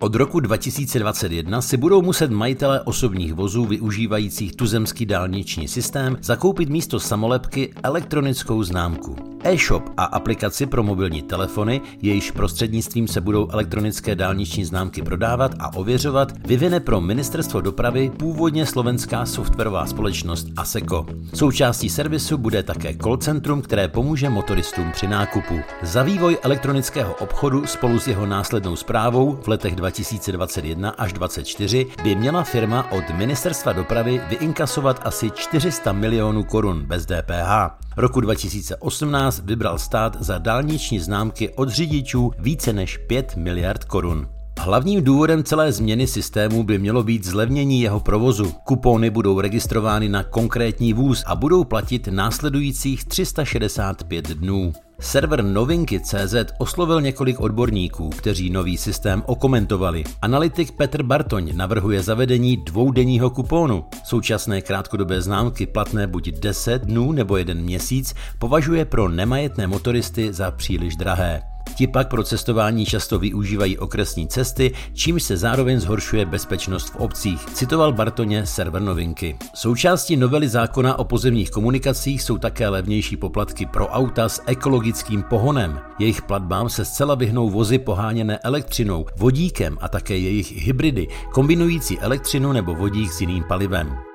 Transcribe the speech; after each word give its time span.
Od 0.00 0.14
roku 0.14 0.40
2021 0.40 1.62
si 1.62 1.76
budou 1.76 2.02
muset 2.02 2.30
majitele 2.30 2.80
osobních 2.80 3.34
vozů 3.34 3.64
využívajících 3.64 4.56
tuzemský 4.56 5.06
dálniční 5.06 5.68
systém 5.68 6.16
zakoupit 6.20 6.68
místo 6.68 7.00
samolepky 7.00 7.74
elektronickou 7.82 8.62
známku. 8.62 9.35
E-shop 9.46 9.90
a 9.96 10.04
aplikaci 10.04 10.66
pro 10.66 10.82
mobilní 10.82 11.22
telefony, 11.22 11.80
jejíž 12.02 12.30
prostřednictvím 12.30 13.08
se 13.08 13.20
budou 13.20 13.48
elektronické 13.50 14.14
dálniční 14.14 14.64
známky 14.64 15.02
prodávat 15.02 15.52
a 15.58 15.76
ověřovat, 15.76 16.32
vyvine 16.46 16.80
pro 16.80 17.00
Ministerstvo 17.00 17.60
dopravy 17.60 18.10
původně 18.16 18.66
slovenská 18.66 19.26
softwarová 19.26 19.86
společnost 19.86 20.46
ASECO. 20.56 21.06
Součástí 21.34 21.90
servisu 21.90 22.38
bude 22.38 22.62
také 22.62 22.94
call 23.02 23.16
centrum, 23.16 23.62
které 23.62 23.88
pomůže 23.88 24.28
motoristům 24.28 24.92
při 24.92 25.06
nákupu. 25.06 25.60
Za 25.82 26.02
vývoj 26.02 26.38
elektronického 26.42 27.14
obchodu 27.14 27.66
spolu 27.66 27.98
s 27.98 28.06
jeho 28.06 28.26
následnou 28.26 28.76
zprávou 28.76 29.38
v 29.42 29.48
letech 29.48 29.76
2021 29.76 30.90
až 30.90 31.12
2024 31.12 31.86
by 32.02 32.14
měla 32.14 32.44
firma 32.44 32.92
od 32.92 33.04
Ministerstva 33.14 33.72
dopravy 33.72 34.20
vyinkasovat 34.28 35.00
asi 35.04 35.30
400 35.30 35.92
milionů 35.92 36.44
korun 36.44 36.82
bez 36.86 37.06
DPH. 37.06 37.85
Roku 37.98 38.20
2018 38.20 39.40
vybral 39.44 39.78
stát 39.78 40.16
za 40.20 40.38
dálniční 40.38 41.00
známky 41.00 41.50
od 41.50 41.68
řidičů 41.68 42.32
více 42.38 42.72
než 42.72 42.96
5 42.96 43.36
miliard 43.36 43.84
korun. 43.84 44.28
Hlavním 44.66 45.04
důvodem 45.04 45.44
celé 45.44 45.72
změny 45.72 46.06
systému 46.06 46.62
by 46.62 46.78
mělo 46.78 47.02
být 47.02 47.24
zlevnění 47.24 47.80
jeho 47.82 48.00
provozu. 48.00 48.52
Kupony 48.64 49.10
budou 49.10 49.40
registrovány 49.40 50.08
na 50.08 50.22
konkrétní 50.22 50.92
vůz 50.92 51.24
a 51.26 51.36
budou 51.36 51.64
platit 51.64 52.08
následujících 52.08 53.04
365 53.04 54.28
dnů. 54.28 54.72
Server 55.00 55.44
Novinky.cz 55.44 56.34
oslovil 56.58 57.00
několik 57.00 57.40
odborníků, 57.40 58.10
kteří 58.10 58.50
nový 58.50 58.76
systém 58.76 59.22
okomentovali. 59.26 60.04
Analytik 60.22 60.72
Petr 60.72 61.02
Bartoň 61.02 61.56
navrhuje 61.56 62.02
zavedení 62.02 62.56
dvoudenního 62.56 63.30
kupónu. 63.30 63.84
Současné 64.04 64.60
krátkodobé 64.60 65.22
známky 65.22 65.66
platné 65.66 66.06
buď 66.06 66.30
10 66.30 66.82
dnů 66.82 67.12
nebo 67.12 67.36
jeden 67.36 67.62
měsíc 67.62 68.14
považuje 68.38 68.84
pro 68.84 69.08
nemajetné 69.08 69.66
motoristy 69.66 70.32
za 70.32 70.50
příliš 70.50 70.96
drahé. 70.96 71.55
Ti 71.76 71.86
pak 71.86 72.08
pro 72.08 72.24
cestování 72.24 72.86
často 72.86 73.18
využívají 73.18 73.78
okresní 73.78 74.28
cesty, 74.28 74.72
čímž 74.92 75.22
se 75.22 75.36
zároveň 75.36 75.80
zhoršuje 75.80 76.26
bezpečnost 76.26 76.88
v 76.88 76.96
obcích, 76.96 77.44
citoval 77.44 77.92
Bartoně 77.92 78.46
server 78.46 78.82
novinky. 78.82 79.36
Součástí 79.54 80.16
novely 80.16 80.48
zákona 80.48 80.98
o 80.98 81.04
pozemních 81.04 81.50
komunikacích 81.50 82.22
jsou 82.22 82.38
také 82.38 82.68
levnější 82.68 83.16
poplatky 83.16 83.66
pro 83.66 83.88
auta 83.88 84.28
s 84.28 84.42
ekologickým 84.46 85.22
pohonem. 85.22 85.80
Jejich 85.98 86.22
platbám 86.22 86.68
se 86.68 86.84
zcela 86.84 87.14
vyhnou 87.14 87.50
vozy 87.50 87.78
poháněné 87.78 88.38
elektřinou, 88.38 89.06
vodíkem 89.16 89.78
a 89.80 89.88
také 89.88 90.18
jejich 90.18 90.52
hybridy, 90.52 91.08
kombinující 91.32 92.00
elektřinu 92.00 92.52
nebo 92.52 92.74
vodík 92.74 93.12
s 93.12 93.20
jiným 93.20 93.44
palivem. 93.44 94.05